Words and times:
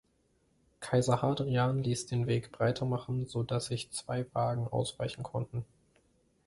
Kaiser 0.79 1.21
Hadrian 1.21 1.83
ließ 1.83 2.07
den 2.07 2.25
Weg 2.25 2.51
breiter 2.51 2.85
machen, 2.87 3.27
so 3.27 3.43
dass 3.43 3.67
sich 3.67 3.91
zwei 3.91 4.25
Wagen 4.33 4.67
ausweichen 4.67 5.21
konnten. 5.21 5.63